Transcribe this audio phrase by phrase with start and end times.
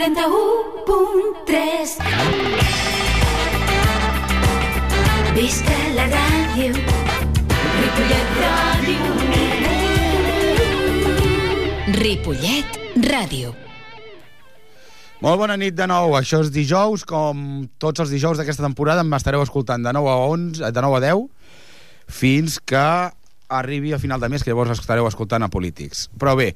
[0.00, 2.00] 91.3
[5.36, 6.72] Visca la ràdio
[7.82, 9.10] Ripollet Ràdio
[12.00, 13.52] Ripollet Ràdio.
[15.20, 16.16] Molt bona nit de nou.
[16.16, 20.72] Això és dijous, com tots els dijous d'aquesta temporada m'estareu escoltant de 9 a 11,
[20.72, 21.28] de 9 a 10,
[22.08, 23.12] fins que
[23.50, 26.08] arribi a final de mes, que llavors estareu escoltant a Polítics.
[26.16, 26.54] Però bé,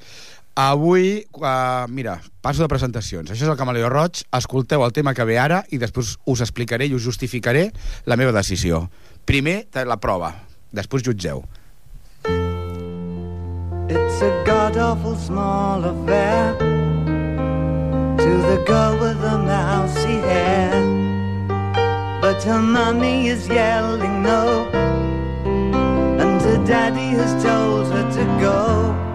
[0.55, 3.29] avui, uh, mira, passo de presentacions.
[3.29, 4.23] Això és el Camaleó Roig.
[4.33, 7.69] Escolteu el tema que ve ara i després us explicaré i us justificaré
[8.07, 8.87] la meva decisió.
[9.27, 10.31] Primer, la prova.
[10.71, 11.43] Després jutgeu.
[13.87, 20.71] It's a god awful small affair to the girl with the mousy hair.
[22.21, 24.67] But her mummy is yelling no,
[25.43, 29.14] and her daddy has told her to go.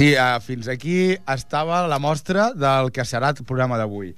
[0.00, 4.14] sí, uh, fins aquí estava la mostra del que serà el programa d'avui.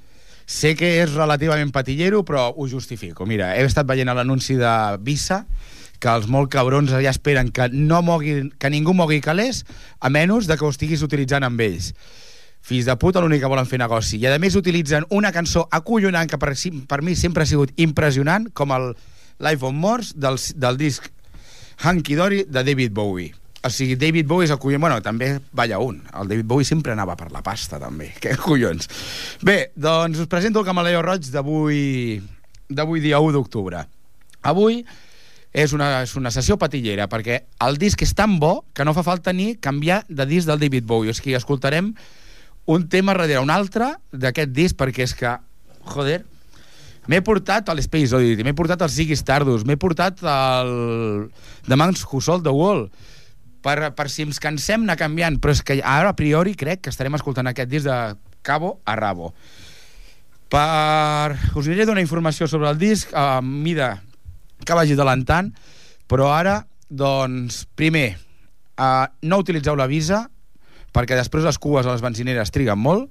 [0.47, 3.27] Sé que és relativament patillero, però ho justifico.
[3.27, 4.71] Mira, he estat veient l'anunci de
[5.03, 5.41] Visa,
[5.99, 9.65] que els molt cabrons ja esperen que, no mogui, que ningú mogui calés,
[9.99, 11.91] a menys de que ho estiguis utilitzant amb ells.
[12.63, 14.23] Fills de puta, l'únic que volen fer negoci.
[14.23, 16.55] I a més utilitzen una cançó acollonant que per,
[16.87, 18.93] per mi sempre ha sigut impressionant, com el
[19.43, 21.11] Life on Mars del, del disc
[21.83, 23.42] Hanky Dory de David Bowie.
[23.63, 24.83] O sigui, David Bowie és el collon...
[24.83, 26.01] Bueno, també balla un.
[26.19, 28.11] El David Bowie sempre anava per la pasta, també.
[28.23, 28.89] Que collons.
[29.47, 32.21] Bé, doncs us presento el Camaleo Roig d'avui
[32.73, 33.85] d'avui dia 1 d'octubre.
[34.43, 34.81] Avui
[35.53, 39.05] és una, és una sessió patillera, perquè el disc és tan bo que no fa
[39.05, 41.13] falta ni canviar de disc del David Bowie.
[41.13, 41.93] És que escoltarem
[42.67, 45.37] un tema darrere un altre d'aquest disc, perquè és que,
[45.93, 46.23] joder,
[47.11, 51.29] m'he portat a l'Space Oddity, m'he portat al Ziggy Stardust, m'he portat al
[51.69, 52.87] The Man's Who Sold the Wall,
[53.63, 56.93] per, per si ens cansem anar canviant, però és que ara a priori crec que
[56.93, 57.99] estarem escoltant aquest disc de
[58.43, 59.33] cabo a rabo.
[60.53, 61.39] Per...
[61.57, 63.95] Us aniré a donar informació sobre el disc a mida
[64.67, 65.53] que vagi adelantant,
[66.11, 66.59] però ara,
[66.91, 68.19] doncs, primer,
[68.77, 70.27] uh, no utilitzeu la visa,
[70.93, 73.09] perquè després les cues a les benzineres triguen molt,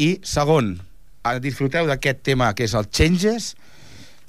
[0.00, 3.52] i segon, uh, disfruteu d'aquest tema que és el Changes,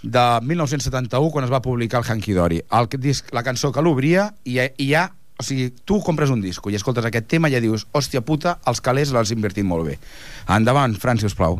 [0.04, 2.60] de 1971, quan es va publicar el Hanky Dory.
[2.76, 5.08] El disc, la cançó que l'obria, i, i ja
[5.44, 8.58] o sigui, tu compres un disco i escoltes aquest tema i ja dius, hòstia puta,
[8.72, 10.00] els calés l'has invertit molt bé.
[10.48, 11.60] Endavant, Fran, si us plau.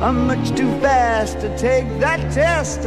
[0.00, 2.82] I'm much too fast to take that test.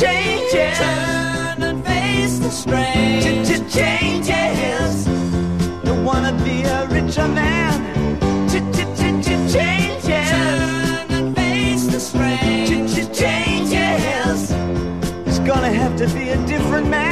[0.00, 0.78] Changes.
[0.78, 3.22] Turn and face the strain.
[3.70, 5.04] Changes.
[5.84, 7.80] Don't wanna be a richer man.
[8.50, 9.52] Changes.
[9.54, 12.88] Turn and face the strain.
[13.12, 14.50] Changes.
[15.26, 17.11] It's gonna have to be a different man.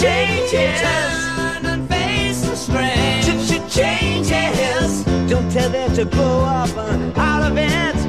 [0.00, 0.80] Changes.
[0.80, 3.68] Turn and face the strain.
[3.68, 5.04] Changes.
[5.28, 8.07] Don't tell them to grow up uh, out of it.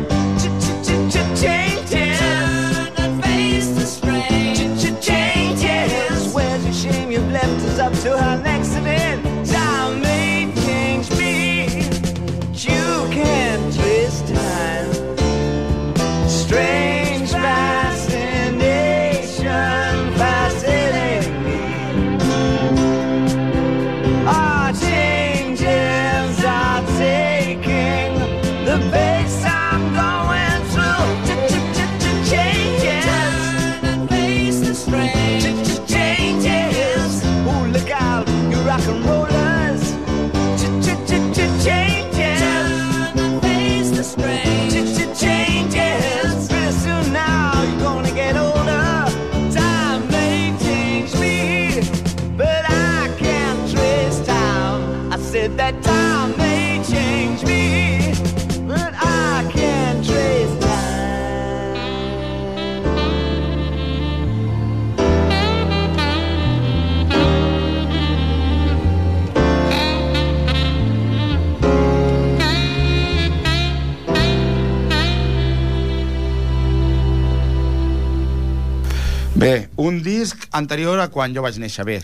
[79.89, 81.85] Un disc anterior a quan jo vaig néixer.
[81.87, 81.99] Bé,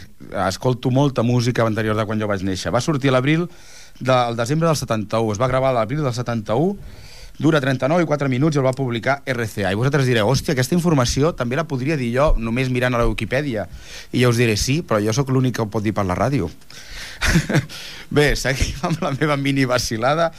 [0.47, 2.73] escolto molta música anterior de quan jo vaig néixer.
[2.73, 3.47] Va sortir a l'abril
[3.99, 5.33] del desembre del 71.
[5.33, 6.75] Es va gravar a l'abril del 71,
[7.37, 9.71] dura 39 i 4 minuts i el va publicar RCA.
[9.71, 13.07] I vosaltres direu, hòstia, aquesta informació també la podria dir jo només mirant a la
[13.07, 13.69] Wikipedia.
[14.11, 16.17] I jo us diré, sí, però jo sóc l'únic que ho pot dir per la
[16.17, 16.49] ràdio.
[18.15, 20.31] Bé, seguim amb la meva mini vacilada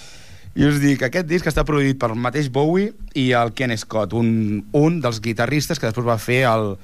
[0.56, 4.62] i us dic, aquest disc està produït pel mateix Bowie i el Ken Scott, un,
[4.72, 6.78] un dels guitarristes que després va fer el,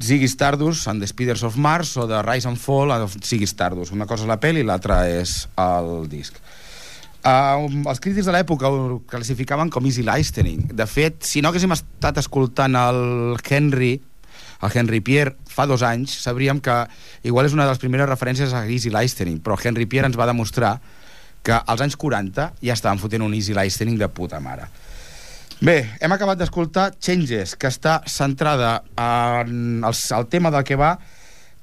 [0.00, 3.92] Ziggy Stardust and the Speeders of Mars o The Rise and Fall of Ziggy Stardust.
[3.92, 6.38] Una cosa és la pel·li i l'altra és el disc.
[7.24, 10.66] Uh, els crítics de l'època ho classificaven com easy listening.
[10.76, 13.94] De fet, si no haguéssim estat escoltant el Henry,
[14.60, 16.74] el Henry Pierre, fa dos anys, sabríem que
[17.24, 20.28] igual és una de les primeres referències a easy listening, però Henry Pierre ens va
[20.28, 20.76] demostrar
[21.44, 24.68] que als anys 40 ja estaven fotent un easy listening de puta mare.
[25.62, 30.96] Bé, hem acabat d'escoltar Changes, que està centrada en el, el tema del que va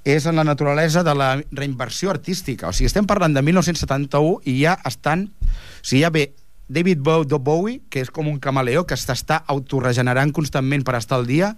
[0.07, 2.69] és en la naturalesa de la reinversió artística.
[2.69, 5.27] O sigui, estem parlant de 1971 i ja estan...
[5.43, 6.31] O sigui, ja ve
[6.71, 11.51] David Bowie, que és com un camaleó que s'està autorregenerant constantment per estar al dia,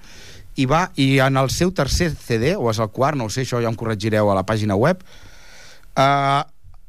[0.57, 3.45] i va, i en el seu tercer CD, o és el quart, no ho sé,
[3.45, 5.05] això ja em corregireu a la pàgina web,
[5.95, 6.41] eh,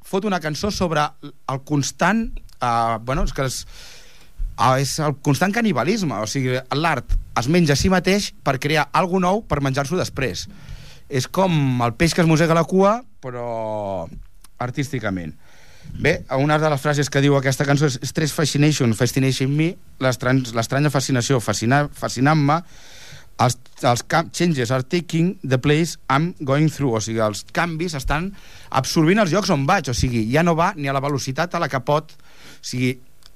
[0.04, 2.30] fot una cançó sobre el constant...
[2.64, 3.93] Eh, bueno, és que eh,
[4.78, 9.28] és el constant canibalisme, o sigui, l'art es menja a si mateix per crear alguna
[9.28, 10.46] nou per menjar-s'ho després
[11.08, 14.06] és com el peix que es mossega la cua, però
[14.62, 15.34] artísticament.
[16.00, 20.90] Bé, una de les frases que diu aquesta cançó és Stress Fascination, Fascination Me, l'estranya
[20.90, 22.46] fascinació fascinant-me, fascinant
[23.44, 28.30] els, els changes are taking the place I'm going through, o sigui, els canvis estan
[28.70, 31.62] absorbint els llocs on vaig, o sigui, ja no va ni a la velocitat a
[31.62, 32.94] la que pot, o sigui,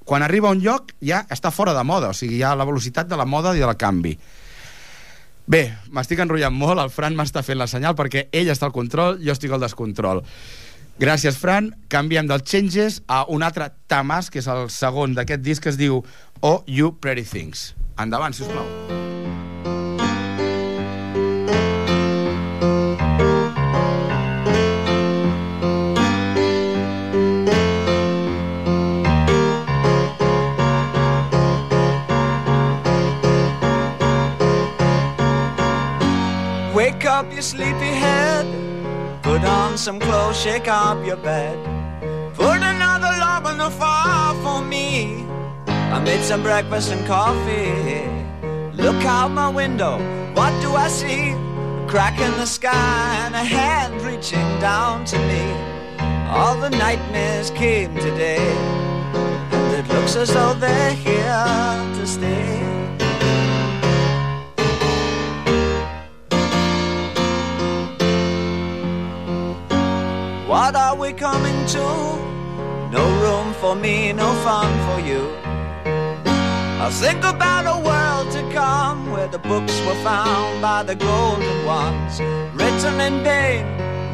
[0.08, 3.10] quan arriba a un lloc ja està fora de moda, o sigui, ja la velocitat
[3.10, 4.14] de la moda i del canvi.
[5.48, 5.62] Bé,
[5.92, 9.36] m'estic enrotllant molt, el Fran m'està fent la senyal perquè ell està al control, jo
[9.36, 10.22] estic al descontrol.
[10.98, 11.70] Gràcies, Fran.
[11.92, 15.78] Canviem dels Changes a un altre tamàs, que és el segon d'aquest disc, que es
[15.78, 16.00] diu
[16.40, 17.68] Oh You Pretty Things.
[18.00, 19.07] Endavant, si us plau.
[37.18, 38.46] Up your sleepy head.
[39.24, 41.58] Put on some clothes, shake up your bed.
[42.36, 45.26] Put another log on the fire for me.
[45.66, 48.06] I made some breakfast and coffee.
[48.80, 49.98] Look out my window,
[50.34, 51.30] what do I see?
[51.32, 55.44] A crack in the sky and a hand reaching down to me.
[56.30, 58.46] All the nightmares came today,
[59.56, 61.42] and it looks as though they're here
[61.98, 62.67] to stay.
[70.48, 71.86] What are we coming to?
[72.90, 75.28] No room for me, no fun for you.
[75.84, 81.66] I think about a world to come where the books were found by the golden
[81.66, 82.18] ones,
[82.54, 83.66] written in pain,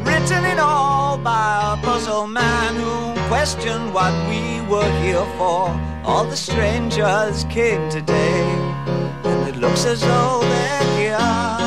[0.03, 5.69] written in all by a puzzle man who questioned what we were here for.
[6.03, 8.43] All the strangers came today,
[9.23, 11.64] and it looks as though they're here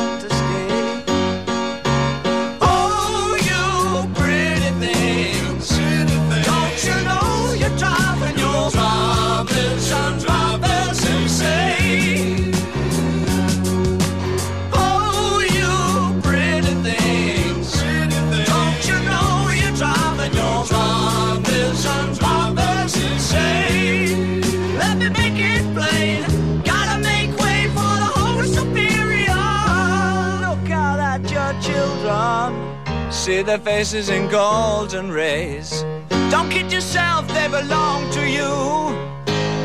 [33.29, 35.83] See their faces in golden rays.
[36.31, 38.49] Don't kid yourself, they belong to you.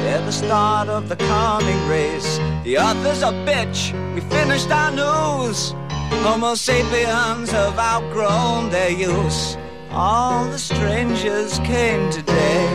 [0.03, 2.37] They're the start of the coming race.
[2.65, 3.81] The author's a bitch.
[4.15, 5.73] We finished our news.
[6.25, 9.57] Homo sapiens have outgrown their use.
[9.91, 12.69] All the strangers came today,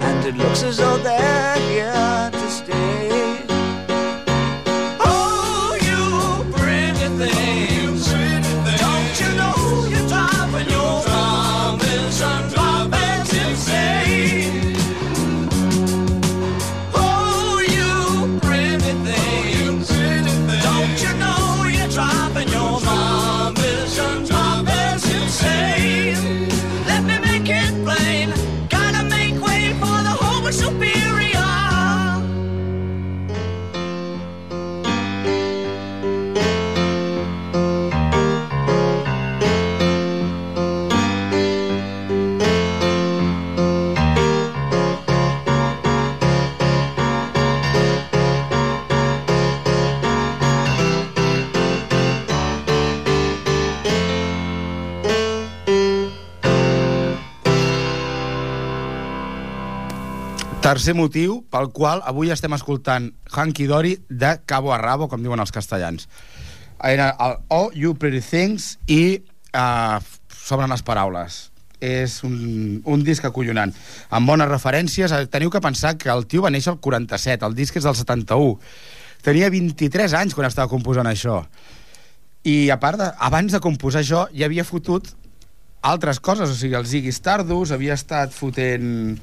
[0.00, 2.99] and it looks as though they're here to stay.
[60.80, 65.42] Tercer motiu pel qual avui estem escoltant Hanky Dory de cabo a rabo, com diuen
[65.42, 66.06] els castellans.
[66.80, 69.20] Era el Oh, You Pretty Things i
[69.52, 69.98] uh,
[70.32, 71.36] s'obren les paraules.
[71.84, 73.74] És un, un disc acollonant,
[74.08, 75.12] amb bones referències.
[75.12, 77.98] Eh, Teniu que pensar que el tio va néixer el 47, el disc és del
[78.00, 78.56] 71.
[79.20, 81.42] Tenia 23 anys quan estava composant això.
[82.48, 85.12] I a part, de, abans de composar això, ja havia fotut
[85.92, 89.20] altres coses, o sigui, el Ziggy Stardust havia estat fotent...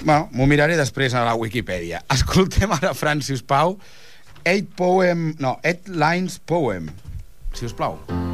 [0.00, 2.02] Bueno, m'ho miraré després a la Wikipedia.
[2.16, 3.78] Escoltem ara, Fran, si us plau,
[4.44, 5.34] Eight Poem...
[5.42, 6.88] No, Eight Lines Poem,
[7.52, 7.98] si us plau.
[8.08, 8.29] tactful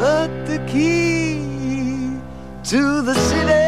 [0.00, 1.40] But the key
[2.70, 3.67] to the city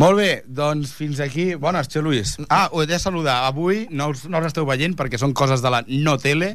[0.00, 1.50] Molt bé, doncs fins aquí.
[1.60, 2.38] Bones, Txo Luis.
[2.48, 3.42] Ah, ho he de saludar.
[3.44, 6.54] Avui no us, no us esteu veient perquè són coses de la no tele.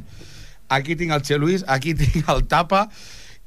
[0.73, 2.87] Aquí tinc el Txo Luis, aquí tinc el Tapa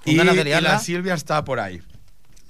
[0.07, 1.81] i, i la Sílvia està por ahí.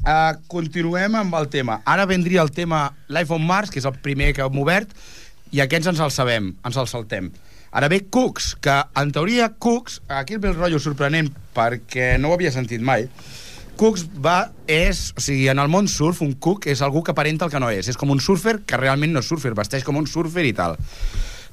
[0.04, 1.80] Uh, continuem amb el tema.
[1.88, 4.92] Ara vendria el tema Life on Mars, que és el primer que hem obert,
[5.50, 7.32] i aquests ens el sabem, ens el saltem.
[7.72, 12.37] Ara ve Cooks, que en teoria Cooks, aquí ve el rotllo sorprenent perquè no ho
[12.37, 13.08] havia sentit mai,
[13.78, 17.46] Cooks va, és, o sigui, en el món surf, un cook és algú que aparenta
[17.46, 17.88] el que no és.
[17.88, 20.74] És com un surfer que realment no és surfer, vesteix com un surfer i tal.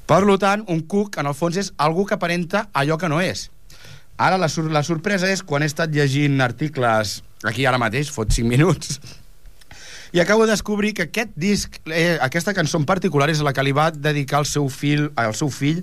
[0.06, 3.48] Per tant, un cook, en el fons, és algú que aparenta allò que no és.
[4.16, 8.32] Ara, la, sur la sorpresa és quan he estat llegint articles aquí ara mateix, fot
[8.32, 8.98] 5 minuts,
[10.12, 13.64] i acabo de descobrir que aquest disc, eh, aquesta cançó en particular és la que
[13.66, 15.82] li va dedicar el seu fill, al seu fill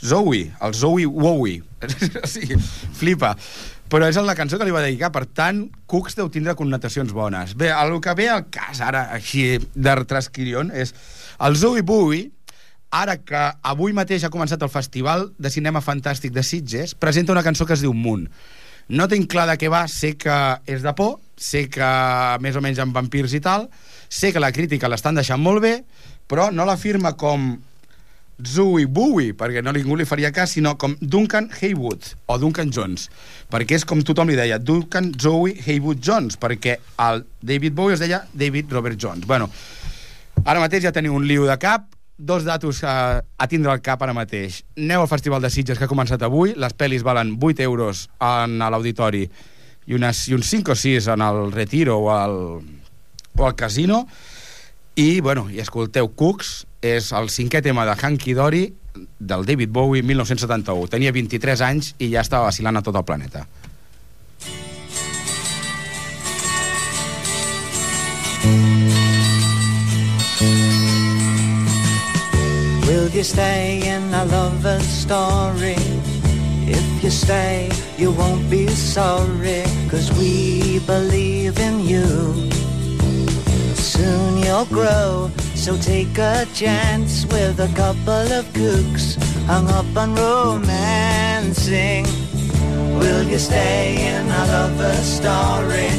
[0.00, 1.62] Zoe, el Zoe Wowie.
[2.24, 2.56] o sigui,
[2.96, 3.34] flipa.
[3.86, 7.54] Però és la cançó que li va dedicar, per tant, Cooks deu tindre connotacions bones.
[7.54, 10.90] Bé, el que ve al cas, ara, així, de trasquirion, és
[11.46, 12.32] el Zoe Bowie,
[12.90, 17.44] ara que avui mateix ha començat el Festival de Cinema Fantàstic de Sitges, presenta una
[17.46, 18.26] cançó que es diu Moon.
[18.88, 20.34] No tinc clar de què va, sé que
[20.66, 21.92] és de por, sé que
[22.42, 23.68] més o menys amb vampirs i tal,
[24.08, 25.76] sé que la crítica l'estan deixant molt bé,
[26.26, 27.52] però no la firma com
[28.44, 33.08] Zoe Bowie, perquè no ningú li faria cas, sinó com Duncan Haywood, o Duncan Jones,
[33.52, 38.04] perquè és com tothom li deia, Duncan Zoe Haywood Jones, perquè el David Bowie es
[38.04, 39.24] deia David Robert Jones.
[39.26, 39.48] Bueno,
[40.44, 44.02] ara mateix ja teniu un liu de cap, dos datos a, a tindre al cap
[44.02, 44.62] ara mateix.
[44.76, 48.58] Aneu al Festival de Sitges que ha començat avui, les pel·lis valen 8 euros en
[48.60, 49.26] l'auditori
[49.86, 52.38] i, unes, i uns 5 o 6 en el Retiro o al,
[53.36, 54.06] o al Casino.
[54.96, 58.64] I, bueno, i escolteu, Cooks és el cinquè tema de Hanky Dory
[59.18, 60.88] del David Bowie 1971.
[60.92, 63.46] Tenia 23 anys i ja estava vacilant a tot el planeta.
[72.86, 75.76] Will you stay in a lover's story?
[76.68, 82.50] If you stay, you won't be sorry, cause we believe in you.
[83.74, 89.16] Soon you'll grow, so take a chance with a couple of kooks
[89.46, 92.04] hung up on romancing.
[92.98, 95.90] Will you stay in a lover's story?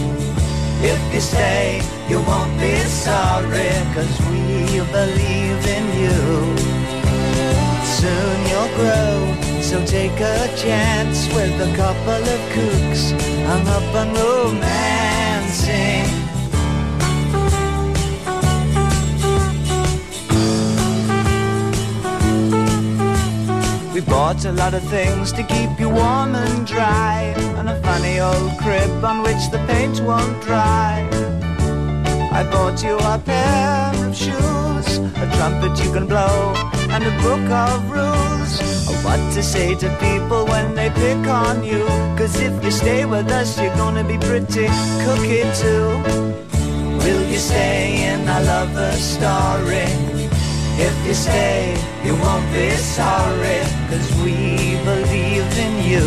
[0.82, 6.20] If you stay, you won't be sorry, cause we believe in you.
[7.98, 9.18] Soon you'll grow,
[9.62, 13.12] so take a chance with a couple of kooks
[13.50, 16.27] hung up on romancing.
[23.98, 28.20] We bought a lot of things to keep you warm and dry, and a funny
[28.20, 31.02] old crib on which the paint won't dry.
[32.32, 36.54] I bought you a pair of shoes, a trumpet you can blow,
[36.94, 38.60] and a book of rules.
[38.88, 41.84] Of what to say to people when they pick on you.
[42.20, 44.68] Cause if you stay with us, you're gonna be pretty
[45.06, 45.90] cookie too.
[47.02, 50.17] Will you stay in a lover's story?
[50.80, 56.06] If you stay, you won't be sorry, cause we believe in you.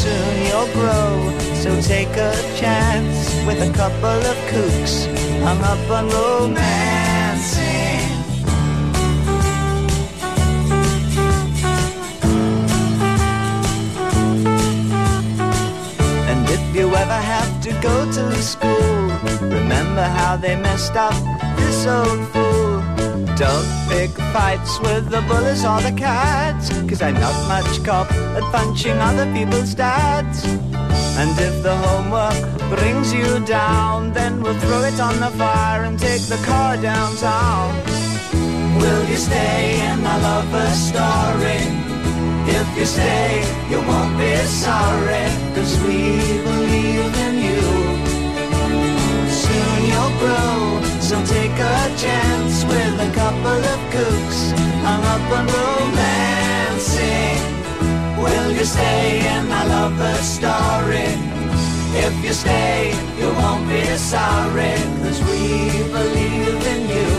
[0.00, 5.06] Soon you'll grow, so take a chance with a couple of kooks
[5.44, 7.68] hung up on romancing.
[16.30, 19.10] And if you ever have to go to school,
[19.42, 21.14] remember how they messed up
[21.56, 22.47] this old fool.
[23.38, 28.42] Don't pick fights with the bullies or the cats, cause I'm not much cop at
[28.50, 30.44] punching other people's dads.
[31.20, 32.34] And if the homework
[32.68, 37.74] brings you down, then we'll throw it on the fire and take the car downtown.
[38.80, 41.62] Will you stay in a lover's story?
[42.58, 44.34] If you stay, you won't be
[44.66, 47.62] sorry, cause we believe in you.
[49.30, 50.57] Soon you'll grow,
[51.08, 54.52] so take a chance with a couple of kooks
[54.84, 57.00] hung up on romancing.
[58.22, 61.12] Will you stay in a lover's story?
[62.04, 65.40] If you stay, you won't be sorry, cause we
[65.96, 67.10] believe in you.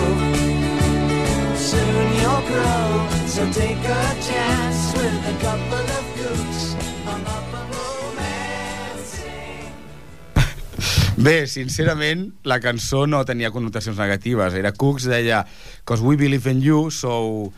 [1.57, 2.85] Soon you'll grow,
[3.25, 6.18] so take a chance with a couple of
[11.19, 14.53] Bé, sincerament, la cançó no tenia connotacions negatives.
[14.55, 15.41] Era Cooks, deia
[15.83, 17.51] Cause we believe in you, so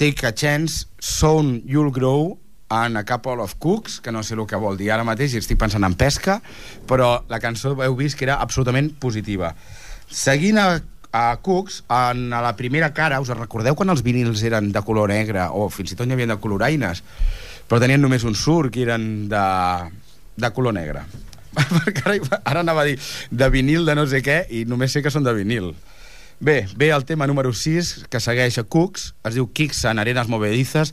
[0.00, 2.38] take a chance, soon you'll grow,
[2.70, 5.42] and a couple of cooks, que no sé el que vol dir ara mateix, i
[5.42, 6.38] estic pensant en pesca,
[6.88, 9.52] però la cançó heu vist que era absolutament positiva.
[10.08, 10.80] Seguint a,
[11.12, 15.12] a Cooks, en a la primera cara, us recordeu quan els vinils eren de color
[15.12, 17.04] negre, o fins i tot n'hi havia de coloraines,
[17.68, 19.46] però tenien només un surc i eren de,
[20.40, 21.04] de color negre.
[21.84, 22.98] Perquè ara, ara anava a dir
[23.30, 25.72] de vinil de no sé què i només sé que són de vinil.
[26.44, 30.28] Bé, ve el tema número 6, que segueix a Cooks, es diu Kicks en arenas
[30.28, 30.92] movedizas,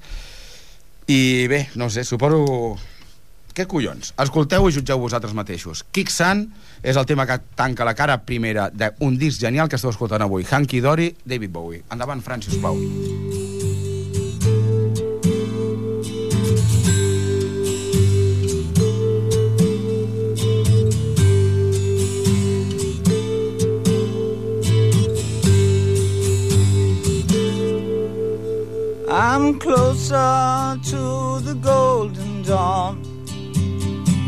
[1.12, 2.78] i bé, no sé, suposo...
[3.52, 4.14] Què collons?
[4.24, 5.82] Escolteu i jutgeu vosaltres mateixos.
[5.92, 6.46] Kicksan
[6.88, 10.48] és el tema que tanca la cara primera d'un disc genial que esteu escoltant avui.
[10.48, 11.84] Hanky Dory, David Bowie.
[11.92, 12.80] Endavant, Fran, sisplau.
[30.12, 33.02] To the golden dawn,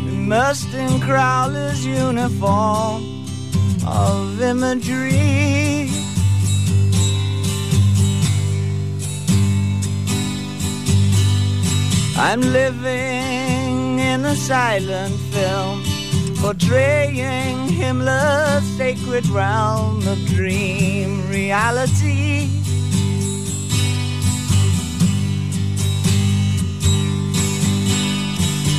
[0.08, 3.26] immersed in Crowler's uniform
[3.86, 5.90] of imagery.
[12.16, 15.82] I'm living in a silent film,
[16.40, 22.33] portraying Himmler's sacred realm of dream reality.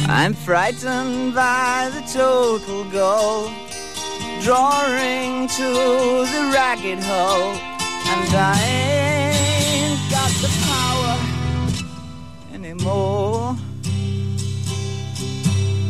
[0.08, 3.50] I'm frightened by the total goal,
[4.44, 7.54] drawing to the ragged hole,
[8.14, 8.62] and I
[9.82, 11.18] ain't got the power
[12.54, 13.58] anymore.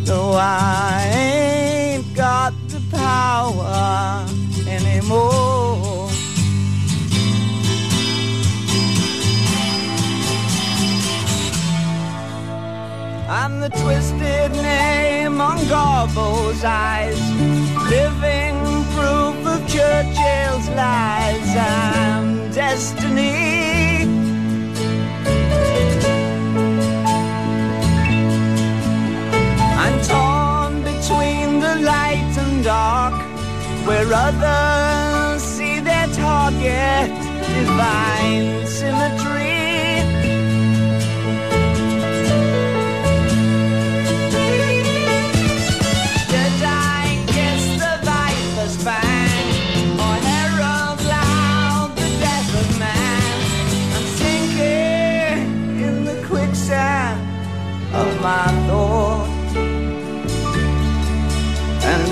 [0.08, 4.26] No, I ain't got the power
[4.66, 5.65] anymore.
[13.28, 17.20] I'm the twisted name on Garbo's eyes,
[17.90, 18.56] living
[18.94, 21.56] proof of Churchill's lies.
[21.58, 24.04] I'm destiny.
[29.84, 33.16] I'm torn between the light and dark,
[33.88, 37.10] where others see their target,
[37.56, 39.55] divine symmetry.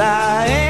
[0.04, 0.63] I am.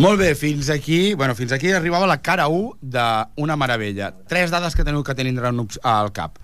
[0.00, 4.06] Molt bé, fins aquí, bueno, fins aquí arribava la cara 1 d'Una meravella.
[4.30, 5.34] Tres dades que teniu que tenir
[5.82, 6.38] al cap.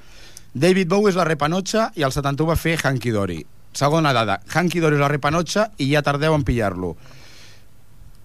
[0.53, 3.38] David Bowie és la repanotxa i el 71 va fer Hanky Dory.
[3.73, 6.90] Segona dada, Hanky Dory és la repanotxa i ja tardeu en pillar-lo.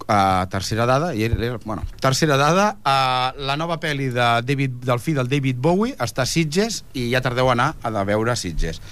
[0.01, 1.29] Uh, tercera dada, i,
[1.63, 6.27] bueno, tercera dada, uh, la nova pel·li de David, del fill del David Bowie està
[6.27, 8.83] a Sitges i ja tardeu a anar a de veure Sitges.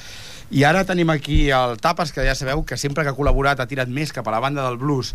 [0.56, 3.68] I ara tenim aquí el Tapas, que ja sabeu que sempre que ha col·laborat ha
[3.68, 5.12] tirat més cap a la banda del blues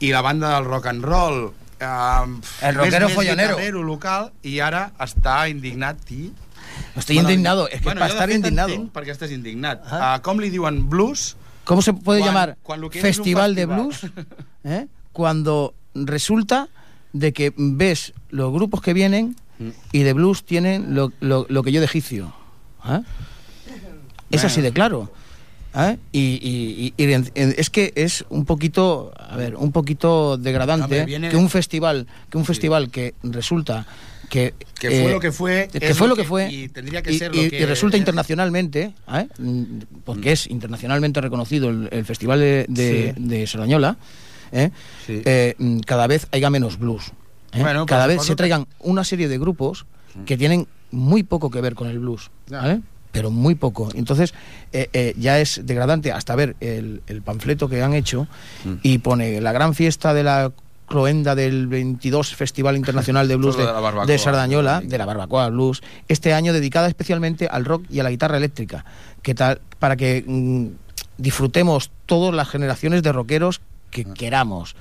[0.00, 1.44] i la banda del rock and roll
[1.80, 2.26] uh,
[2.62, 3.56] El rockero follonero.
[3.82, 6.32] local i ara està indignat i...
[6.96, 8.68] Estoy indignado, es que bueno, para estar indignado.
[8.72, 9.82] entenc Per què estàs indignat.
[9.86, 10.16] Ah.
[10.18, 11.36] Uh, com li diuen blues?
[11.64, 12.56] ¿Cómo se puede llamar
[12.92, 14.06] festival de blues?
[14.64, 14.86] ¿eh?
[15.12, 16.68] Cuando resulta
[17.12, 19.36] de que ves los grupos que vienen
[19.92, 22.32] y de blues tienen lo, lo- lo que yo de egipcio.
[22.86, 23.00] ¿eh?
[24.30, 24.46] Es Bueno.
[24.46, 25.10] así de claro.
[25.76, 25.98] ¿Eh?
[26.12, 27.24] Y, y- y- y
[27.58, 32.38] es que es un poquito, a ver, un poquito degradante viene- que un festival, que
[32.38, 33.86] un festival que resulta
[34.30, 37.00] que Que fue eh, lo que fue, que fue lo que que- fue y tendría
[37.02, 38.00] que ser lo que resulta es.
[38.00, 39.28] internacionalmente, ¿eh?
[39.38, 39.62] Mm,
[40.04, 43.22] porque es internacionalmente reconocido el, el festival de, de, Sí.
[43.22, 43.96] de Sardañola,
[44.50, 44.70] ¿eh?
[45.06, 45.22] Sí.
[45.58, 47.12] Mm, cada vez haya menos blues.
[47.56, 49.86] Bueno, cada pues, vez por se traigan una serie de grupos
[50.26, 52.30] que tienen muy poco que ver con el blues.
[52.50, 52.80] ¿vale?
[53.12, 53.88] Pero muy poco.
[53.94, 54.34] Entonces
[54.72, 58.26] eh, eh, ya es degradante hasta ver el, el panfleto que han hecho
[58.64, 58.74] Mm.
[58.82, 60.52] y pone la gran fiesta de la
[60.88, 64.06] cloenda del 22 Festival Internacional de Blues de, de la barbacoa.
[64.06, 68.10] de Sardañola, de la Barbacoa Blues, este año dedicada especialmente al rock y a la
[68.10, 68.84] guitarra eléctrica,
[69.22, 70.66] que tal para que mm,
[71.18, 74.76] disfrutemos todas las generaciones de rockeros que queramos.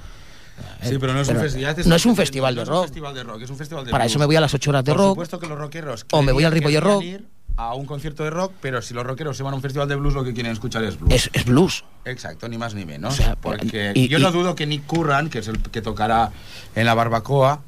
[0.84, 1.42] Sí, pero no es un, Pero
[1.90, 2.84] no es festival de es un rock.
[2.86, 4.12] festival de rock, es un festival de Para blues.
[4.14, 5.10] eso me voy a las 8 horas de Por rock.
[5.10, 7.04] supuesto que los rockeros O me voy al Ripollet Rock.
[7.04, 7.26] ir
[7.58, 9.96] a un concierto de rock, pero si los rockeros se van a un festival de
[9.96, 11.14] blues, lo que quieren escuchar es blues.
[11.14, 11.84] Es, es blues.
[12.04, 13.14] Exacto, ni más ni menos.
[13.14, 15.82] O sea, porque y- yo y- no dudo que Nick Curran, que es el que
[15.82, 16.32] tocará
[16.76, 17.62] en la barbacoa,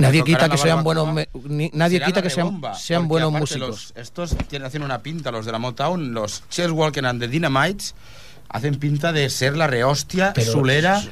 [0.00, 3.68] Nadie quita que sean buenos me- ni- nadie quita que sean, rebomba, sean buenos músicos.
[3.68, 7.26] los- estos tienen, hacen una pinta, los de la Motown, los Chess Walker and the
[7.26, 7.94] Dynamites,
[8.50, 11.02] hacen pinta de ser la rehostia, Pero- sulera.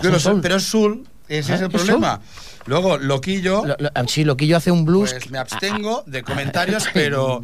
[0.00, 0.40] Pero, soul.
[0.40, 1.04] pero es Soul,
[1.38, 2.20] ese Ah, es el es problema.
[2.66, 5.12] Luego, Loquillo, Lo- lo- sí, lo que yo hace un blues.
[5.12, 7.42] pues me abstengo de comentarios, pero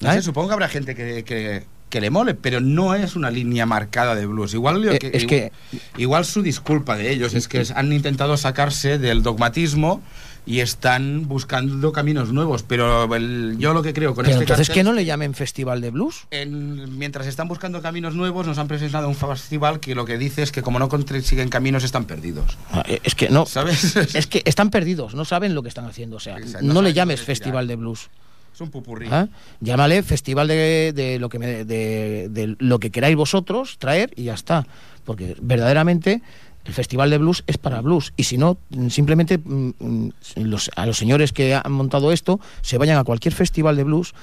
[0.00, 0.14] no ¿Eh?
[0.14, 3.66] sé, supongo que habrá gente que, que- que le mole, pero no es una línea
[3.66, 4.54] marcada de blues.
[4.54, 5.52] Igual, Eh, que, es que-
[5.98, 10.00] igual su disculpa de ellos es que es- han intentado sacarse del dogmatismo
[10.44, 14.68] y están buscando caminos nuevos, pero el- yo lo que creo con pero este entonces
[14.68, 16.26] cartel- que no le llamen festival de blues.
[16.32, 20.42] en- mientras están buscando caminos nuevos, nos han presentado un festival que lo que dice
[20.42, 22.58] es que como no consiguen caminos, están perdidos.
[22.72, 23.46] Ah, eh, Es que no.
[23.46, 23.94] ¿Sabes?
[24.16, 26.16] Es que están perdidos, no saben lo que están haciendo.
[26.16, 28.08] O sea, Exacto, no, no le llames festival de blues.
[28.52, 29.06] Es un pupurrí.
[29.10, 29.28] ¿ah?
[29.60, 34.24] Llámale festival de, de lo que me- de, de lo que queráis vosotros traer y
[34.24, 34.66] ya está.
[35.04, 36.20] Porque verdaderamente
[36.64, 38.12] el festival de blues es para blues.
[38.16, 42.40] Y si no, mm, simplemente mm, mm, los- a los señores que han montado esto
[42.60, 44.14] se vayan a cualquier festival de blues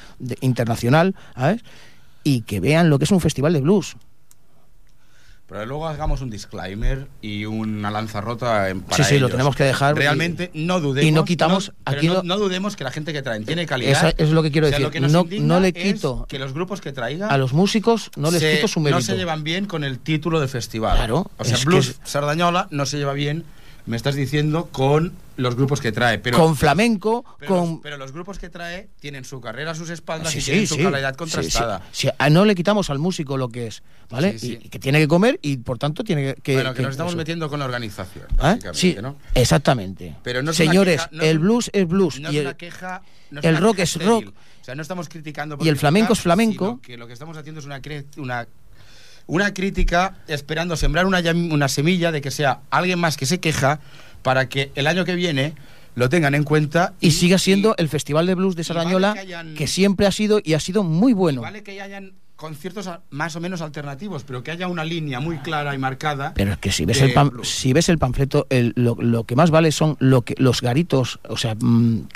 [0.41, 1.15] internacional
[2.23, 3.95] y que vean lo que es un festival de blues.
[5.49, 9.55] Pero luego hagamos un disclaimer y una lanza rota en, para Sí, sí, lo tenemos
[9.55, 9.95] que dejar.
[9.95, 11.07] Realmente no dudemos.
[11.09, 13.91] Y no quitamos- aquí no, dudemos que la gente que traen tiene calidad.
[13.91, 14.85] Esa es lo que quiero O sea, decir.
[14.85, 18.29] lo que nos No- le quito- que los grupos que traiga A los músicos no
[18.29, 18.99] les se- quito su mérito.
[18.99, 20.97] no se llevan bien con el título del festival.
[20.97, 23.43] Claro, O sea, que Blues es- Sardañola no se lleva bien,
[23.89, 26.19] me estás diciendo, con los grupos que trae.
[26.19, 27.69] Pero, con flamenco, pero, con...
[27.71, 30.51] los, pero los grupos que trae tienen su carrera a sus espaldas Sí, y sí,
[30.51, 31.79] tienen su calidad contrastada.
[31.91, 32.07] sí.
[32.07, 34.35] Sí, a- no le quitamos al músico lo que es, ¿vale?
[34.41, 36.53] Y, que tiene que comer y por tanto tiene que.
[36.53, 37.17] bueno, que nos estamos eso.
[37.17, 39.15] metiendo con la organización, básicamente, Sí, ¿no?
[39.33, 40.15] exactamente.
[40.23, 42.19] Pero no Señores, queja- no el blues es blues.
[42.19, 43.01] No y es el- una queja.
[43.31, 44.33] no es el una rock queja es rock.
[44.61, 45.57] O sea, no estamos criticando.
[45.57, 46.79] por Y el flamenco es flamenco.
[46.81, 47.81] que lo que estamos haciendo es una,
[48.17, 48.47] una,
[49.29, 53.79] una crítica esperando sembrar una, una semilla de que sea alguien más que se queja
[54.23, 55.53] para que el año que viene
[55.95, 58.79] lo tengan en cuenta y, siga siendo y- el Festival de Blues de y vale
[58.79, 61.41] Sardañola, que hayan- que siempre ha sido y ha sido muy bueno.
[61.41, 65.75] vale que hayan conciertos más o menos alternativos, pero que haya una línea muy clara
[65.75, 66.33] y marcada.
[66.33, 67.49] Pero es que si ves el blues.
[67.49, 71.19] si ves el panfleto, el- lo, lo que más vale son lo que, los garitos,
[71.27, 72.07] o sea, mm,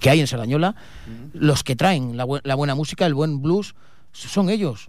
[0.00, 0.74] que hay en Sardañola,
[1.32, 3.74] los que traen la, bu- la buena música, el buen blues,
[4.12, 4.88] son ellos.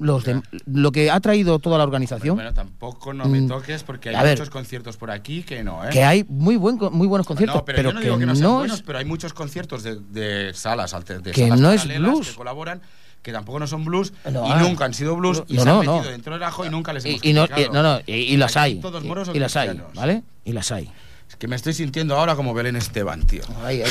[0.00, 3.82] Los de, lo que ha traído toda la organización, Bueno, tampoco no me Mm, toques
[3.84, 4.32] porque hay a ver.
[4.38, 5.90] muchos conciertos por aquí que no, ¿eh?
[5.92, 8.26] que hay muy buen muy buenos conciertos, No, pero, pero, yo no que digo que
[8.26, 11.60] no sean no buenos, es pero hay muchos conciertos de, de salas de Que salas
[11.60, 12.28] no es blues.
[12.30, 12.80] que colaboran
[13.22, 14.58] que tampoco no son blues No, y ah.
[14.60, 16.94] nunca han sido blues y No, se no, han metido dentro del ajo y nunca
[16.94, 19.38] les hemos y, y no, y, no, no, y, y las hay, todos moros y,
[19.38, 19.78] las hay.
[19.94, 20.22] ¿vale?
[20.46, 20.90] Y las hay.
[21.30, 23.42] Es que me estoy sintiendo ahora como Belén Esteban, tío.
[23.64, 23.90] Ay, ay.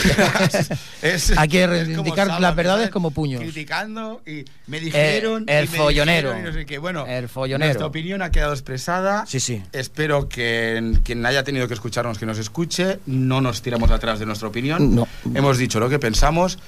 [1.02, 3.42] Es- Hay que reivindicar las verdades como puños.
[3.42, 5.46] Criticando y me dijeron.
[5.48, 6.30] el y me follonero.
[6.32, 6.78] dijeron y no sé qué.
[6.80, 7.68] Bueno, El follonero.
[7.70, 9.26] nuestra opinión ha quedado expresada.
[9.26, 9.64] Sí, sí.
[9.72, 13.00] Espero que quien haya tenido que escucharnos que nos escuche.
[13.06, 14.94] No nos tiramos atrás de nuestra opinión.
[14.94, 15.08] No.
[15.34, 16.60] Hemos dicho lo que pensamos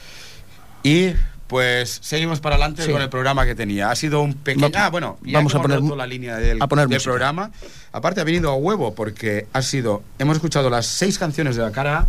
[0.83, 1.09] y.
[1.51, 2.91] Pues seguimos para adelante Sí.
[2.93, 3.91] con el programa que tenía.
[3.91, 4.71] Ha sido un pequeño.
[4.73, 7.51] Ah, bueno, ya vamos a poner la línea del, a poner del programa.
[7.91, 10.01] Aparte, ha venido a huevo porque ha sido.
[10.17, 11.97] Hemos escuchado las seis canciones de la cara.
[11.99, 12.07] A.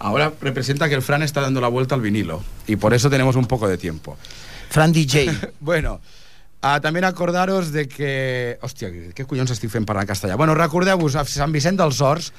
[0.00, 3.36] Ahora representa que el Fran está dando la vuelta al vinilo y por eso tenemos
[3.36, 4.18] un poco de tiempo.
[4.68, 5.30] Fran DJ.
[5.60, 6.00] Bueno,
[6.60, 8.58] ah, també acordaros de que...
[8.66, 10.34] Hòstia, què collons estic fent parlant castellà?
[10.34, 12.32] Bueno, recordeu-vos, a Sant Vicent dels Horts,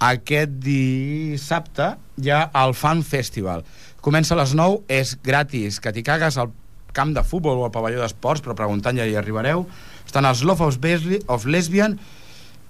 [0.00, 3.60] aquest dissabte hi ha el Fan Festival.
[4.02, 6.50] Comença a les 9, és gratis, que t'hi cagues al
[6.92, 9.62] camp de futbol o al pavelló d'esports, però preguntant ja hi arribareu.
[10.04, 11.94] Estan els Love of, Besli, of Lesbian,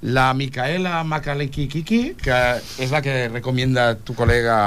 [0.03, 2.41] la Micaela Makaliki Kiki, que
[2.83, 4.59] és la que recomienda tu col·lega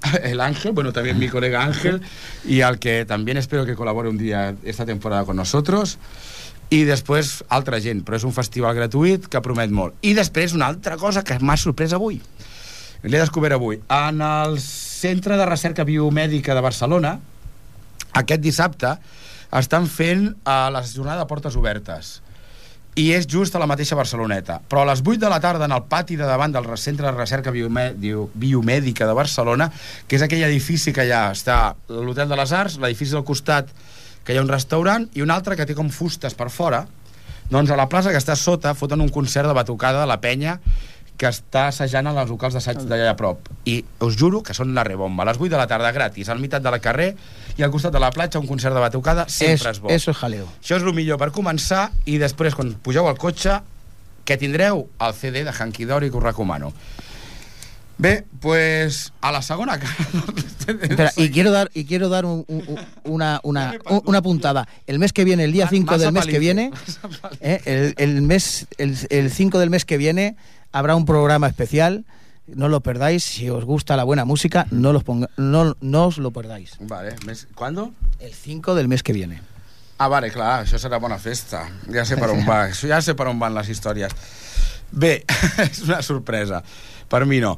[0.22, 2.02] el Ángel, bueno, también mi colega Ángel,
[2.44, 5.98] y al que también espero que colabore un día esta temporada con nosotros.
[6.70, 9.96] I després altra gent, però és un festival gratuït que promet molt.
[10.06, 12.20] I després una altra cosa que m'ha sorprès avui.
[13.02, 13.80] L'he descobert avui.
[13.90, 14.54] En el
[15.00, 17.14] Centre de Recerca Biomèdica de Barcelona,
[18.20, 18.94] aquest dissabte,
[19.56, 22.18] estan fent uh, la jornada de portes obertes
[22.98, 24.56] i és just a la mateixa Barceloneta.
[24.68, 27.12] Però a les 8 de la tarda, en el pati de davant del Centre de
[27.14, 29.68] Recerca Biomè Bio- Biomèdica de Barcelona,
[30.10, 33.70] que és aquell edifici que ja està l'Hotel de les Arts, l'edifici del costat,
[34.26, 36.82] que hi ha un restaurant, i un altre que té com fustes per fora,
[37.48, 40.58] doncs a la plaça que està sota foten un concert de batucada de la penya
[41.20, 43.44] que està assajant a les locals d'assaig d'allà a prop.
[43.68, 45.22] I us juro que són la rebomba.
[45.22, 47.10] A les 8 de la tarda, gratis, al meitat de la carrer
[47.58, 49.90] i al costat de la platja, un concert de batucada sempre Es- és bo.
[49.92, 50.46] eso es jaleo.
[50.62, 53.60] Això és el millor per començar i després, quan pugeu al cotxe,
[54.24, 56.72] que tindreu el CD de Hanky Dory que us recomano.
[57.98, 59.78] Bé, pues a la segona
[60.70, 64.66] Espera, y quiero dar, y quiero dar un- un- un- una, una, un- una puntada.
[64.86, 66.70] El mes que viene, el día 5 del mes que viene,
[67.40, 70.36] eh, el, el mes, el, el 5 del mes que viene,
[70.72, 72.04] habrá un programa especial.
[72.46, 73.22] No lo perdáis.
[73.22, 76.76] Si os gusta la buena música, no, los ponga- no, no os lo perdáis.
[76.80, 77.46] Vale, més...
[77.54, 77.92] Quando?
[78.18, 79.40] El 5 del mes que viene.
[79.98, 81.66] Ah, vale, clar, això serà bona festa.
[81.92, 84.10] Ja sé per on va, això ja sé per on van les històries.
[84.90, 85.24] Bé,
[85.68, 86.62] és una sorpresa.
[87.10, 87.54] Per mi no.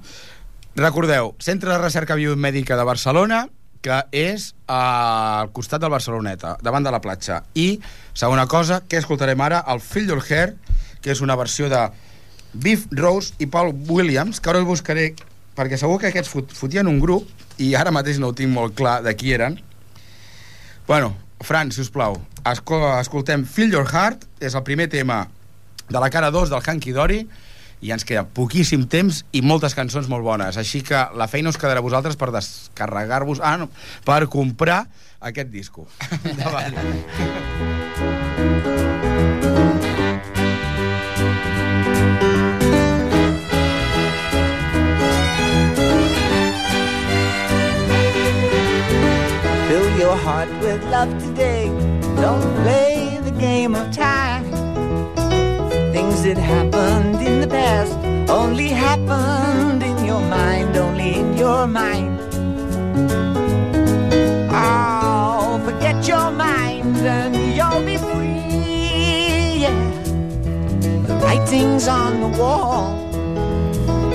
[0.76, 3.46] Recordeu, Centre de Recerca Biomèdica de Barcelona,
[3.82, 7.42] que és al costat del Barceloneta, davant de la platja.
[7.54, 7.80] I,
[8.14, 9.64] segona cosa, que escoltarem ara?
[9.72, 10.54] El Feel Your Hair,
[11.02, 11.80] que és una versió de
[12.52, 15.12] Beef Rose i Paul Williams, que ara el buscaré,
[15.56, 17.28] perquè segur que aquests fot fotien un grup,
[17.58, 19.58] i ara mateix no ho tinc molt clar de qui eren,
[20.86, 25.24] Bueno, Fran, si us plau, esco escoltem Feel Your Heart, és el primer tema
[25.88, 27.22] de la cara 2 del Hanky Dory,
[27.82, 30.58] i ens queda poquíssim temps i moltes cançons molt bones.
[30.58, 33.42] Així que la feina us quedarà a vosaltres per descarregar-vos...
[33.42, 33.70] Ah, no,
[34.06, 34.84] per comprar
[35.18, 35.88] aquest disco.
[36.22, 37.71] Endavant.
[50.22, 51.66] Heart with love today.
[52.24, 54.44] Don't play the game of time.
[55.92, 57.92] Things that happened in the past
[58.30, 62.20] only happened in your mind, only in your mind.
[64.52, 68.44] Oh, forget your mind and you'll be free.
[69.64, 69.80] Yeah.
[71.08, 72.84] The writing's on the wall.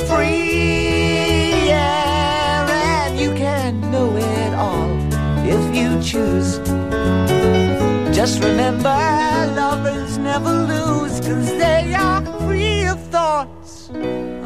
[0.08, 0.47] Free,
[6.08, 6.60] choose.
[8.16, 8.98] Just remember,
[9.62, 13.90] lovers never lose, cause they are free of thoughts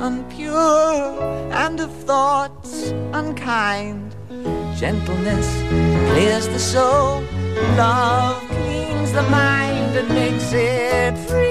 [0.07, 4.16] unpure and of thoughts unkind.
[4.80, 5.47] Gentleness
[6.09, 7.22] clears the soul,
[7.78, 11.51] love cleans the mind and makes it free.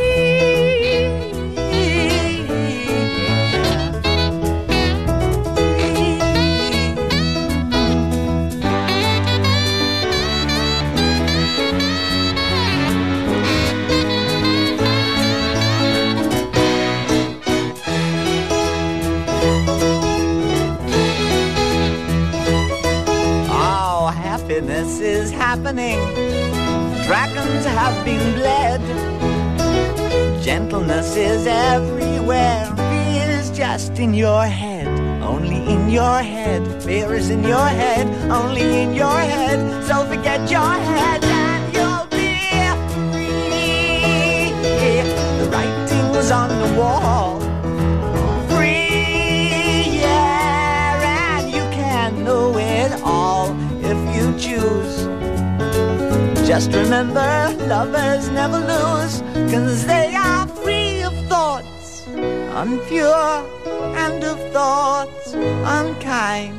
[27.81, 28.83] Have been bled.
[30.43, 32.67] Gentleness is everywhere.
[32.77, 34.87] Fear is just in your head,
[35.23, 36.63] only in your head.
[36.83, 39.61] Fear is in your head, only in your head.
[39.89, 41.40] So forget your head
[56.61, 62.05] Just remember, lovers never lose, cause they are free of thoughts
[62.61, 63.47] unpure
[63.97, 66.55] and of thoughts unkind.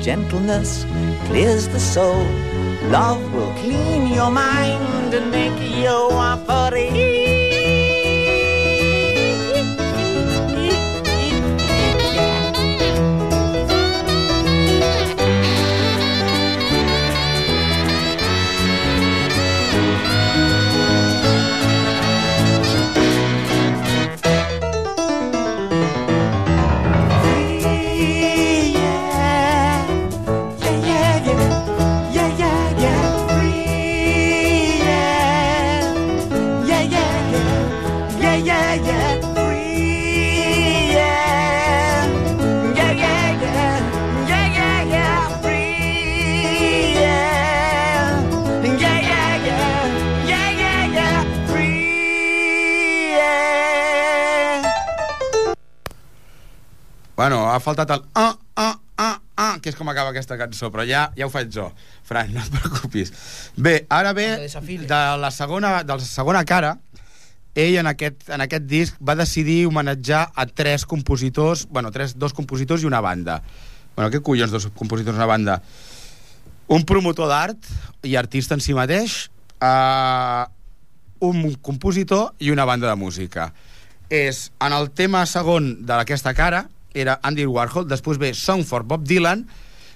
[0.00, 0.86] Gentleness
[1.26, 2.24] clears the soul,
[2.88, 5.96] love will clean your mind and make you
[6.30, 7.25] a free.
[57.56, 61.08] Ha faltat el ah, ah, ah, ah, que és com acaba aquesta cançó, però ja
[61.16, 61.70] ja ho faig jo.
[62.06, 63.12] Fran, no et preocupis.
[63.56, 66.76] Bé, ara ve de la segona, de la segona cara,
[67.56, 72.36] ell en aquest, en aquest disc va decidir homenatjar a tres compositors, bueno, tres, dos
[72.36, 73.40] compositors i una banda.
[73.96, 75.60] Bueno, què collons, dos compositors i una banda?
[76.68, 77.70] Un promotor d'art
[78.04, 79.30] i artista en si mateix,
[79.64, 80.44] uh,
[81.24, 83.52] un compositor i una banda de música.
[84.12, 89.04] És, en el tema segon d'aquesta cara, era Andy Warhol, després ve Song for Bob
[89.06, 89.44] Dylan,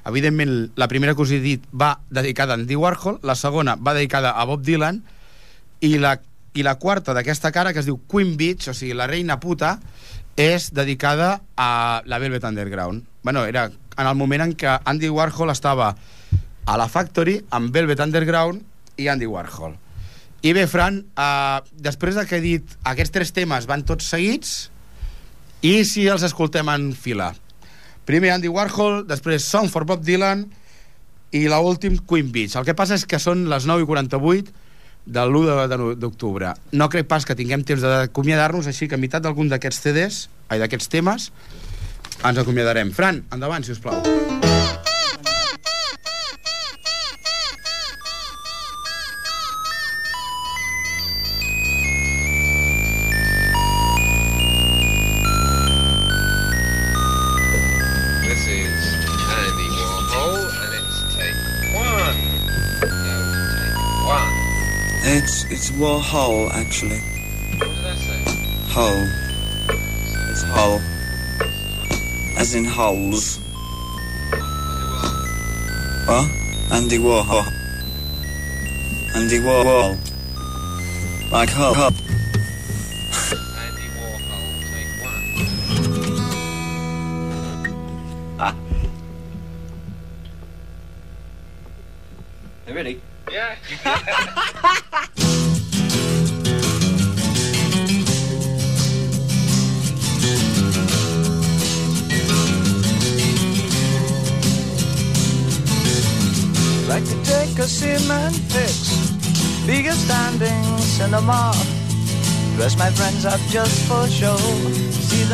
[0.06, 3.96] evidentment la primera que us he dit va dedicada a Andy Warhol, la segona va
[3.96, 5.02] dedicada a Bob Dylan,
[5.80, 6.18] i la,
[6.54, 9.78] i la quarta d'aquesta cara, que es diu Queen Beach, o sigui, la reina puta,
[10.40, 13.04] és dedicada a la Velvet Underground.
[13.22, 15.94] Bueno, era en el moment en què Andy Warhol estava
[16.66, 18.62] a la Factory amb Velvet Underground
[19.00, 19.76] i Andy Warhol.
[20.40, 24.70] I bé, Fran, eh, després de que he dit aquests tres temes van tots seguits,
[25.62, 27.32] i si els escoltem en fila?
[28.08, 30.46] Primer Andy Warhol, després Song for Bob Dylan
[31.36, 32.56] i l'últim Queen Beach.
[32.58, 34.50] El que passa és que són les 9 i 48
[35.06, 36.54] de l'1 de- d'octubre.
[36.72, 40.58] No crec pas que tinguem temps d'acomiadar-nos, així que a meitat d'algun d'aquests CDs, ai,
[40.58, 41.30] d'aquests temes,
[42.24, 42.90] ens acomiadarem.
[42.92, 44.00] Fran, endavant, si us plau.
[44.02, 44.39] This
[65.80, 67.00] It's Warhol actually.
[67.56, 68.20] What did I say?
[68.68, 69.06] Hole.
[70.28, 70.78] It's Hull.
[72.36, 73.38] As in holes.
[76.04, 76.30] What?
[76.70, 77.46] Andy Warhol.
[79.14, 79.96] Andy Warhol.
[81.32, 81.99] Like Hull.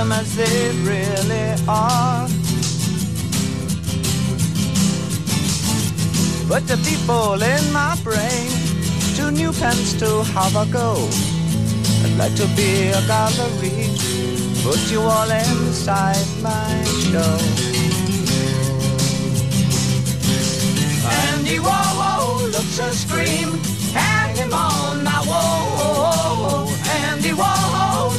[0.06, 2.28] Them as they really are.
[6.48, 8.50] But the people in my brain,
[9.16, 11.08] two new pens to have a go.
[12.04, 13.90] I'd like to be a gallery,
[14.62, 17.36] put you all inside my show.
[21.26, 23.58] Andy Warhol looks a scream,
[23.92, 26.68] hang him on my wall.
[27.02, 27.65] Andy Warhol,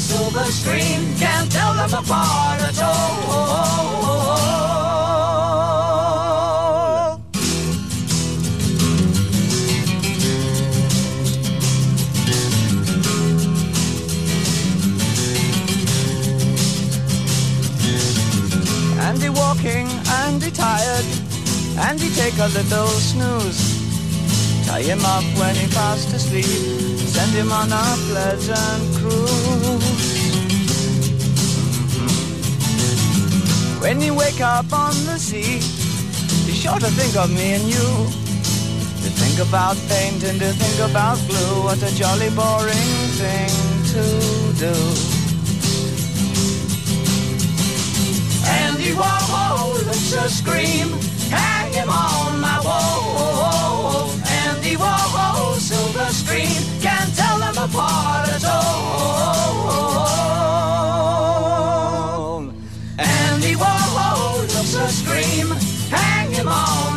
[0.07, 3.97] silver screen, can't tell them apart at all.
[19.07, 19.87] Andy walking,
[20.23, 21.05] Andy tired,
[21.79, 23.66] Andy take a little snooze.
[24.77, 30.11] Tie him up when he fast asleep, send him on a pleasant cruise.
[33.81, 35.57] When you wake up on the sea,
[36.45, 37.87] be sure to think of me and you.
[39.01, 43.49] To think about paint and to think about glue, what a jolly boring thing
[43.93, 44.03] to
[44.61, 44.75] do.
[48.45, 50.89] Andy Warhol looks a scream.
[51.31, 54.16] Hang him on my wall.
[56.11, 56.63] Screen.
[56.81, 59.67] Can't tell them apart at all.
[62.97, 65.49] Andy Warhol looks a scream.
[65.91, 66.96] Hang him on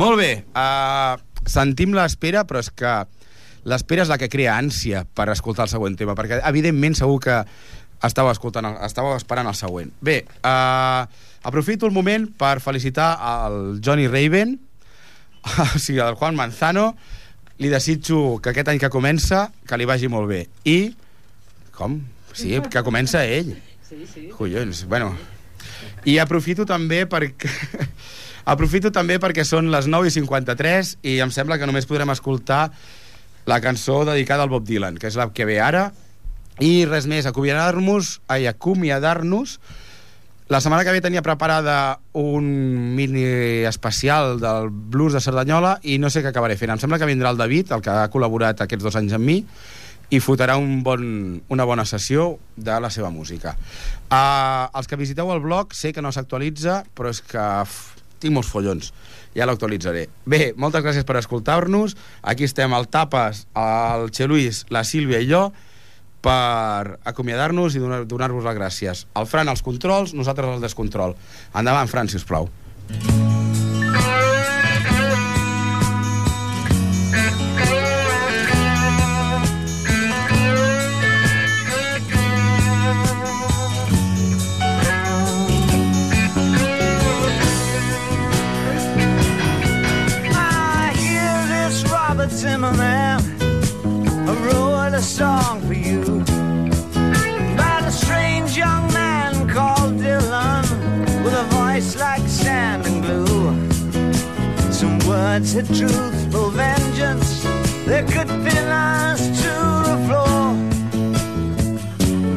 [0.00, 1.18] Molt bé, uh,
[1.50, 2.92] sentim l'espera, però és que
[3.68, 7.36] l'espera és la que crea ànsia per escoltar el següent tema, perquè evidentment segur que
[8.06, 9.90] estàveu, escoltant, el- estàveu esperant el següent.
[10.00, 11.04] Bé, uh,
[11.44, 14.56] aprofito el moment per felicitar el Johnny Raven,
[15.74, 16.94] o sigui, el Juan Manzano,
[17.60, 20.46] li desitjo que aquest any que comença, que li vagi molt bé.
[20.64, 20.94] I,
[21.76, 21.98] com?
[22.32, 23.52] Sí, que comença ell.
[23.84, 24.28] Sí, sí.
[24.32, 25.12] Collons, bueno.
[26.08, 27.50] I aprofito també perquè...
[28.44, 32.68] aprofito també perquè són les 9 i 53 i em sembla que només podrem escoltar
[33.46, 35.90] la cançó dedicada al Bob Dylan, que és la que ve ara.
[36.60, 39.58] I res més, acomiadar-nos, ai, acomiadar-nos.
[40.50, 42.46] La setmana que ve tenia preparada un
[42.96, 43.22] mini
[43.70, 46.74] especial del blues de Cerdanyola i no sé què acabaré fent.
[46.74, 49.38] Em sembla que vindrà el David, el que ha col·laborat aquests dos anys amb mi,
[50.10, 51.04] i fotrà un bon,
[51.54, 53.54] una bona sessió de la seva música.
[54.10, 57.46] Uh, els que visiteu el blog sé que no s'actualitza, però és que
[58.20, 58.92] tinc molts follons.
[59.34, 60.08] Ja l'actualitzaré.
[60.26, 61.96] Bé, moltes gràcies per escoltar-nos.
[62.22, 65.48] Aquí estem al Tapes, el Che Luis, la Sílvia i jo,
[66.20, 69.06] per acomiadar-nos i donar- donar-vos les gràcies.
[69.16, 71.16] El Fran als controls, nosaltres al descontrol.
[71.54, 72.50] Endavant, Fran, si us plau.
[105.30, 107.42] Words had truthful vengeance
[107.88, 109.52] that could pin us to
[109.88, 110.42] the floor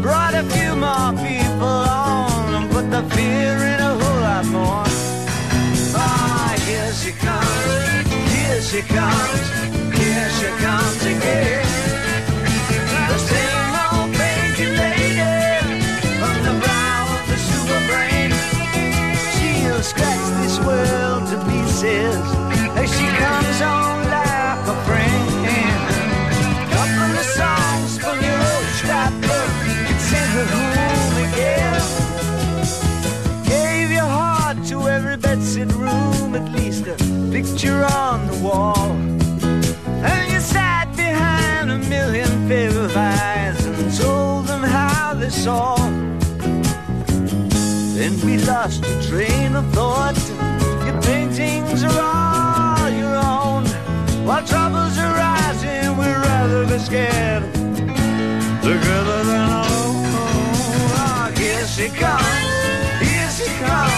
[0.02, 4.86] Brought a few more people on And put the fear in a whole lot more
[5.96, 7.74] Ah, here she comes,
[8.34, 9.44] here she comes,
[10.00, 11.66] here she comes again.
[13.12, 14.68] The same old lady
[16.20, 17.38] from the brow of the.
[19.34, 22.43] She'll scratch this world to pieces
[37.64, 38.92] picture on the wall.
[40.04, 45.78] And you sat behind a million pair of eyes and told them how they saw.
[47.96, 50.18] Then we lost the train of thought.
[50.86, 53.64] Your paintings are all your own.
[54.26, 57.44] While troubles are rising, we'd rather be scared
[58.62, 60.04] together than alone.
[61.00, 62.44] Ah, here she comes,
[63.08, 63.93] here she comes,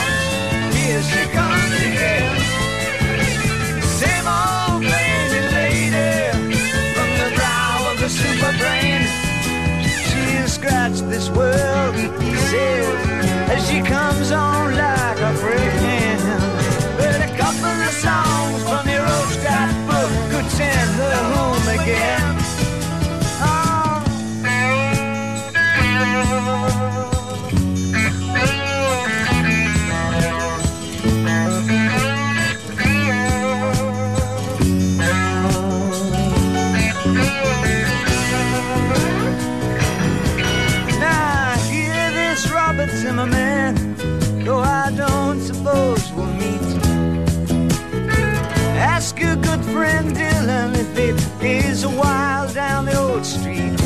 [11.16, 16.22] this world to pieces as she comes on like a friend.
[16.98, 22.45] But a couple of songs from your old scrapbook could send her home again.
[49.74, 53.78] Friend Dylan if it is a while down the old street.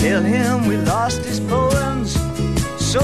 [0.00, 2.12] Tell him we lost his poems,
[2.78, 3.00] so